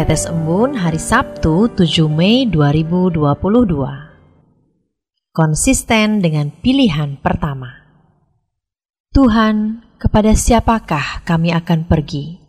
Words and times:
Tetes 0.00 0.24
Embun 0.32 0.80
hari 0.80 0.96
Sabtu 0.96 1.76
7 1.76 2.08
Mei 2.08 2.48
2022 2.48 3.20
konsisten 5.28 6.24
dengan 6.24 6.48
pilihan 6.48 7.20
pertama. 7.20 7.68
Tuhan, 9.12 9.84
kepada 10.00 10.32
siapakah 10.32 11.20
kami 11.28 11.52
akan 11.52 11.84
pergi? 11.84 12.40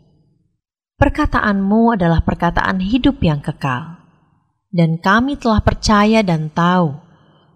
Perkataanmu 0.95 1.99
adalah 1.99 2.23
perkataan 2.23 2.79
hidup 2.79 3.19
yang 3.19 3.43
kekal, 3.43 3.99
dan 4.71 4.95
kami 5.03 5.35
telah 5.35 5.59
percaya 5.59 6.23
dan 6.23 6.55
tahu 6.55 6.95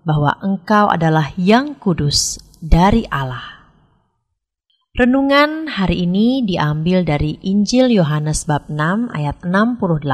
bahwa 0.04 0.36
Engkau 0.44 0.92
adalah 0.92 1.32
yang 1.40 1.72
kudus 1.72 2.44
dari 2.60 3.08
Allah. 3.08 3.55
Renungan 4.96 5.68
hari 5.68 6.08
ini 6.08 6.40
diambil 6.48 7.04
dari 7.04 7.36
Injil 7.44 7.92
Yohanes 7.92 8.48
bab 8.48 8.72
6 8.72 9.12
ayat 9.12 9.44
68. 9.44 10.08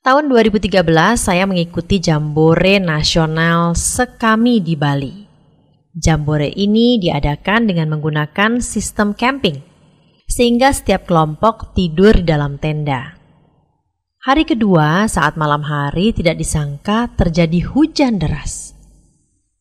Tahun 0.00 0.24
2013 0.24 0.80
saya 1.20 1.44
mengikuti 1.44 2.00
Jambore 2.00 2.80
Nasional 2.80 3.76
Sekami 3.76 4.64
di 4.64 4.72
Bali. 4.72 5.28
Jambore 5.92 6.48
ini 6.48 6.96
diadakan 6.96 7.68
dengan 7.68 7.92
menggunakan 7.92 8.64
sistem 8.64 9.12
camping, 9.12 9.60
sehingga 10.24 10.72
setiap 10.72 11.04
kelompok 11.04 11.76
tidur 11.76 12.16
di 12.16 12.24
dalam 12.24 12.56
tenda. 12.56 13.20
Hari 14.24 14.48
kedua, 14.48 15.04
saat 15.12 15.36
malam 15.36 15.60
hari 15.68 16.16
tidak 16.16 16.40
disangka 16.40 17.12
terjadi 17.20 17.68
hujan 17.68 18.16
deras. 18.16 18.72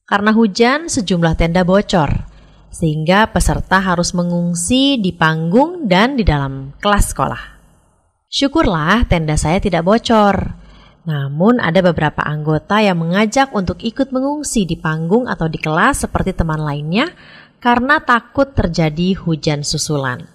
Karena 0.08 0.31
hujan, 0.31 0.88
sejumlah 0.88 1.36
tenda 1.36 1.67
bocor, 1.67 2.28
sehingga 2.70 3.30
peserta 3.30 3.81
harus 3.81 4.14
mengungsi 4.14 5.02
di 5.02 5.14
panggung 5.14 5.89
dan 5.89 6.17
di 6.17 6.23
dalam 6.23 6.73
kelas 6.78 7.14
sekolah. 7.14 7.44
Syukurlah 8.30 9.09
tenda 9.09 9.34
saya 9.38 9.58
tidak 9.58 9.86
bocor. 9.86 10.53
Namun 11.09 11.58
ada 11.58 11.81
beberapa 11.81 12.22
anggota 12.22 12.78
yang 12.78 13.02
mengajak 13.02 13.50
untuk 13.58 13.81
ikut 13.81 14.14
mengungsi 14.14 14.70
di 14.70 14.78
panggung 14.78 15.26
atau 15.26 15.50
di 15.50 15.58
kelas 15.58 16.06
seperti 16.06 16.38
teman 16.38 16.61
lainnya 16.61 17.09
karena 17.58 17.98
takut 18.00 18.53
terjadi 18.53 19.17
hujan 19.17 19.66
susulan. 19.66 20.30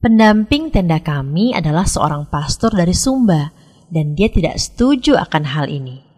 Pendamping 0.00 0.72
tenda 0.72 0.96
kami 1.02 1.52
adalah 1.52 1.84
seorang 1.84 2.30
pastor 2.30 2.72
dari 2.72 2.96
Sumba 2.96 3.52
dan 3.90 4.16
dia 4.16 4.32
tidak 4.32 4.56
setuju 4.56 5.18
akan 5.18 5.44
hal 5.44 5.66
ini. 5.68 6.09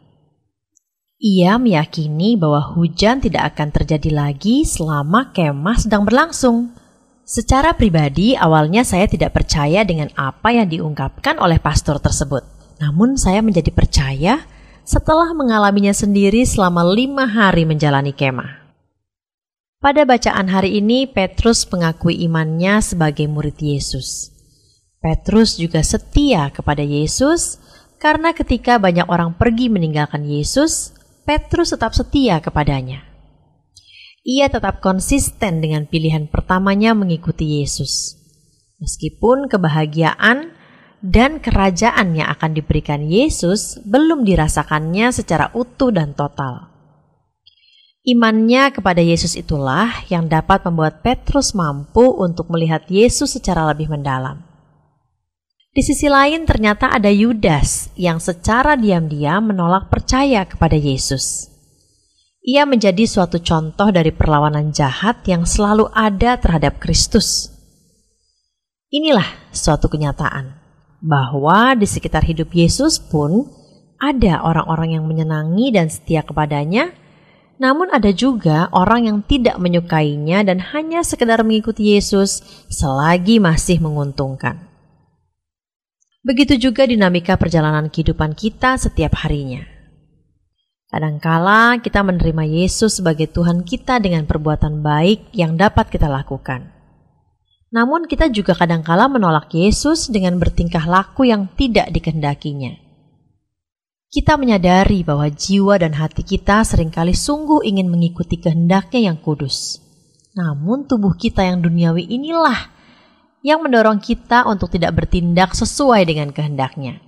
Ia 1.23 1.55
meyakini 1.55 2.35
bahwa 2.35 2.59
hujan 2.75 3.23
tidak 3.23 3.55
akan 3.55 3.71
terjadi 3.71 4.11
lagi 4.11 4.67
selama 4.67 5.31
kemah 5.31 5.79
sedang 5.79 6.03
berlangsung. 6.03 6.75
Secara 7.23 7.79
pribadi, 7.79 8.35
awalnya 8.35 8.83
saya 8.83 9.07
tidak 9.07 9.31
percaya 9.31 9.87
dengan 9.87 10.11
apa 10.19 10.51
yang 10.51 10.67
diungkapkan 10.67 11.39
oleh 11.39 11.63
pastor 11.63 12.03
tersebut. 12.03 12.43
Namun 12.83 13.15
saya 13.15 13.39
menjadi 13.39 13.71
percaya 13.71 14.43
setelah 14.83 15.31
mengalaminya 15.31 15.95
sendiri 15.95 16.43
selama 16.43 16.83
lima 16.83 17.31
hari 17.31 17.71
menjalani 17.71 18.11
kemah. 18.11 18.59
Pada 19.79 20.03
bacaan 20.03 20.51
hari 20.51 20.83
ini, 20.83 21.07
Petrus 21.07 21.63
mengakui 21.71 22.19
imannya 22.27 22.83
sebagai 22.83 23.31
murid 23.31 23.63
Yesus. 23.63 24.35
Petrus 24.99 25.55
juga 25.55 25.87
setia 25.87 26.51
kepada 26.51 26.83
Yesus 26.83 27.63
karena 28.03 28.35
ketika 28.35 28.83
banyak 28.83 29.07
orang 29.07 29.39
pergi 29.39 29.71
meninggalkan 29.71 30.27
Yesus, 30.27 30.99
Petrus 31.23 31.71
tetap 31.71 31.95
setia 31.95 32.43
kepadanya 32.43 33.13
ia 34.23 34.47
tetap 34.47 34.79
konsisten 34.79 35.59
dengan 35.59 35.83
pilihan 35.91 36.31
pertamanya 36.31 36.95
mengikuti 36.95 37.59
Yesus. 37.59 38.15
Meskipun 38.79 39.51
kebahagiaan 39.51 40.55
dan 41.03 41.43
kerajaan 41.43 42.15
yang 42.15 42.31
akan 42.31 42.55
diberikan 42.55 43.03
Yesus 43.03 43.83
belum 43.83 44.23
dirasakannya 44.23 45.11
secara 45.11 45.51
utuh 45.59 45.91
dan 45.91 46.15
total. 46.15 46.71
Imannya 48.03 48.75
kepada 48.75 48.99
Yesus 48.99 49.39
itulah 49.39 49.91
yang 50.11 50.27
dapat 50.27 50.67
membuat 50.67 51.03
Petrus 51.03 51.55
mampu 51.55 52.03
untuk 52.03 52.51
melihat 52.51 52.87
Yesus 52.91 53.39
secara 53.39 53.67
lebih 53.71 53.91
mendalam. 53.91 54.52
Di 55.73 55.81
sisi 55.81 56.05
lain, 56.05 56.45
ternyata 56.45 56.93
ada 56.93 57.09
Yudas 57.09 57.89
yang 57.97 58.21
secara 58.21 58.77
diam-diam 58.77 59.41
menolak 59.41 59.89
percaya 59.89 60.45
kepada 60.45 60.77
Yesus. 60.77 61.49
Ia 62.45 62.69
menjadi 62.69 63.09
suatu 63.09 63.41
contoh 63.41 63.89
dari 63.89 64.13
perlawanan 64.13 64.69
jahat 64.77 65.25
yang 65.25 65.49
selalu 65.49 65.89
ada 65.97 66.37
terhadap 66.37 66.77
Kristus. 66.77 67.49
Inilah 68.93 69.25
suatu 69.49 69.89
kenyataan 69.89 70.61
bahwa 71.01 71.73
di 71.73 71.89
sekitar 71.89 72.29
hidup 72.29 72.53
Yesus 72.53 73.01
pun 73.01 73.49
ada 73.97 74.45
orang-orang 74.45 75.01
yang 75.01 75.09
menyenangi 75.09 75.73
dan 75.73 75.89
setia 75.89 76.21
kepadanya, 76.21 76.93
namun 77.57 77.89
ada 77.89 78.13
juga 78.13 78.69
orang 78.77 79.09
yang 79.09 79.19
tidak 79.25 79.57
menyukainya 79.57 80.45
dan 80.45 80.61
hanya 80.77 81.01
sekedar 81.01 81.41
mengikuti 81.41 81.97
Yesus 81.97 82.45
selagi 82.69 83.41
masih 83.41 83.81
menguntungkan. 83.81 84.72
Begitu 86.23 86.71
juga 86.71 86.87
dinamika 86.87 87.35
perjalanan 87.35 87.91
kehidupan 87.91 88.39
kita 88.39 88.79
setiap 88.79 89.19
harinya. 89.27 89.67
Kadangkala 90.87 91.83
kita 91.83 92.07
menerima 92.07 92.47
Yesus 92.47 93.03
sebagai 93.03 93.27
Tuhan 93.27 93.67
kita 93.67 93.99
dengan 93.99 94.23
perbuatan 94.31 94.87
baik 94.87 95.35
yang 95.35 95.59
dapat 95.59 95.91
kita 95.91 96.07
lakukan. 96.07 96.71
Namun 97.75 98.07
kita 98.07 98.31
juga 98.31 98.55
kadangkala 98.55 99.09
menolak 99.11 99.51
Yesus 99.51 100.13
dengan 100.13 100.39
bertingkah 100.39 100.85
laku 100.85 101.27
yang 101.27 101.49
tidak 101.59 101.91
dikehendakinya. 101.91 102.77
Kita 104.13 104.37
menyadari 104.37 105.01
bahwa 105.03 105.25
jiwa 105.33 105.81
dan 105.81 105.97
hati 105.97 106.21
kita 106.21 106.63
sering 106.69 106.93
kali 106.93 107.17
sungguh 107.17 107.65
ingin 107.65 107.89
mengikuti 107.89 108.37
kehendaknya 108.37 109.09
yang 109.09 109.19
kudus. 109.19 109.81
Namun 110.37 110.85
tubuh 110.85 111.17
kita 111.17 111.49
yang 111.49 111.65
duniawi 111.65 112.05
inilah 112.13 112.69
yang 113.43 113.61
mendorong 113.63 113.99
kita 113.99 114.47
untuk 114.47 114.71
tidak 114.71 114.95
bertindak 114.97 115.53
sesuai 115.53 116.07
dengan 116.07 116.31
kehendaknya. 116.31 117.03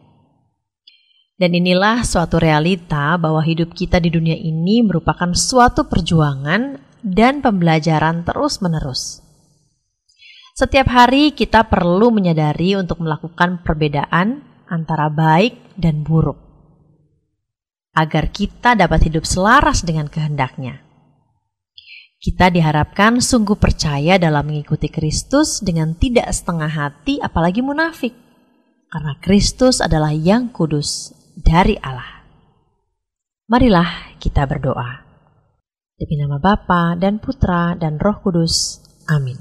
Dan 1.34 1.50
inilah 1.50 2.06
suatu 2.06 2.38
realita 2.38 3.18
bahwa 3.18 3.42
hidup 3.42 3.74
kita 3.74 3.98
di 3.98 4.06
dunia 4.06 4.38
ini 4.38 4.86
merupakan 4.86 5.34
suatu 5.34 5.90
perjuangan 5.90 6.78
dan 7.02 7.42
pembelajaran 7.42 8.22
terus-menerus. 8.22 9.18
Setiap 10.54 10.86
hari 10.86 11.34
kita 11.34 11.66
perlu 11.66 12.14
menyadari 12.14 12.78
untuk 12.78 13.02
melakukan 13.02 13.66
perbedaan 13.66 14.46
antara 14.70 15.10
baik 15.10 15.74
dan 15.74 16.06
buruk, 16.06 16.38
agar 17.98 18.30
kita 18.30 18.78
dapat 18.78 19.10
hidup 19.10 19.26
selaras 19.26 19.82
dengan 19.82 20.06
kehendaknya. 20.06 20.83
Kita 22.24 22.48
diharapkan 22.48 23.20
sungguh 23.20 23.60
percaya 23.60 24.16
dalam 24.16 24.48
mengikuti 24.48 24.88
Kristus 24.88 25.60
dengan 25.60 25.92
tidak 25.92 26.32
setengah 26.32 26.72
hati, 26.72 27.20
apalagi 27.20 27.60
munafik, 27.60 28.16
karena 28.88 29.12
Kristus 29.20 29.84
adalah 29.84 30.08
yang 30.08 30.48
kudus 30.48 31.12
dari 31.36 31.76
Allah. 31.84 32.24
Marilah 33.44 34.16
kita 34.16 34.48
berdoa. 34.48 35.04
Demi 36.00 36.16
nama 36.16 36.40
Bapa 36.40 36.96
dan 36.96 37.20
Putra 37.20 37.76
dan 37.76 38.00
Roh 38.00 38.16
Kudus. 38.24 38.80
Amin. 39.04 39.36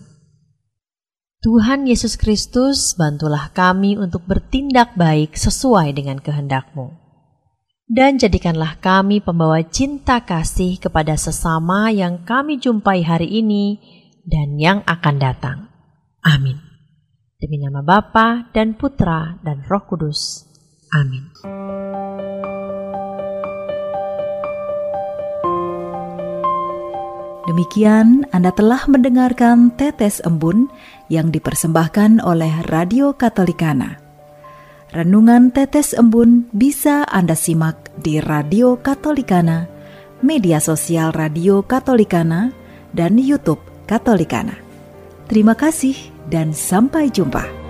Tuhan 1.40 1.88
Yesus 1.88 2.20
Kristus, 2.20 3.00
bantulah 3.00 3.48
kami 3.56 3.96
untuk 3.96 4.28
bertindak 4.28 4.92
baik 5.00 5.40
sesuai 5.40 5.96
dengan 5.96 6.20
kehendak-Mu. 6.20 7.03
Dan 7.84 8.16
jadikanlah 8.16 8.80
kami 8.80 9.20
pembawa 9.20 9.60
cinta 9.68 10.24
kasih 10.24 10.80
kepada 10.80 11.20
sesama 11.20 11.92
yang 11.92 12.24
kami 12.24 12.56
jumpai 12.56 13.04
hari 13.04 13.28
ini 13.28 13.78
dan 14.24 14.56
yang 14.56 14.80
akan 14.88 15.16
datang. 15.20 15.58
Amin. 16.24 16.56
Demi 17.36 17.60
nama 17.60 17.84
Bapa 17.84 18.48
dan 18.56 18.80
Putra 18.80 19.36
dan 19.44 19.68
Roh 19.68 19.84
Kudus. 19.84 20.48
Amin. 20.96 21.28
Demikian 27.44 28.24
Anda 28.32 28.56
telah 28.56 28.88
mendengarkan 28.88 29.76
Tetes 29.76 30.24
Embun 30.24 30.72
yang 31.12 31.36
dipersembahkan 31.36 32.24
oleh 32.24 32.64
Radio 32.72 33.12
Katolikana. 33.12 34.03
Renungan 34.94 35.50
Tetes 35.50 35.98
Embun 35.98 36.46
bisa 36.54 37.02
Anda 37.10 37.34
simak 37.34 37.90
di 38.06 38.22
Radio 38.22 38.78
Katolikana, 38.78 39.66
media 40.22 40.62
sosial 40.62 41.10
Radio 41.10 41.66
Katolikana, 41.66 42.54
dan 42.94 43.18
YouTube 43.18 43.58
Katolikana. 43.90 44.54
Terima 45.26 45.58
kasih 45.58 45.98
dan 46.30 46.54
sampai 46.54 47.10
jumpa. 47.10 47.63